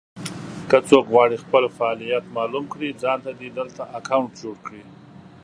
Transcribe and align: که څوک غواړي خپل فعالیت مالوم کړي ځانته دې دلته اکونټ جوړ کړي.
که 0.69 0.77
څوک 0.89 1.05
غواړي 1.13 1.37
خپل 1.43 1.63
فعالیت 1.77 2.25
مالوم 2.35 2.65
کړي 2.73 2.89
ځانته 3.03 3.31
دې 3.39 3.49
دلته 3.59 3.81
اکونټ 3.97 4.29
جوړ 4.41 4.55
کړي. 4.65 4.83